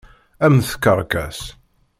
[0.45, 1.37] A mm tkerkas.